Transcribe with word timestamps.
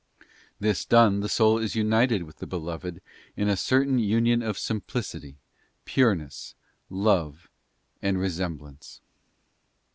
This 0.59 0.83
done, 0.83 1.19
the 1.19 1.29
soul 1.29 1.59
is 1.59 1.75
united 1.75 2.23
with 2.23 2.37
the 2.37 2.47
Beloved 2.47 3.01
in 3.37 3.47
a 3.47 3.55
certain 3.55 3.99
union 3.99 4.41
of 4.41 4.57
simplicity, 4.57 5.37
pureness, 5.85 6.55
love, 6.89 7.51
and 8.01 8.19
resemblance. 8.19 9.01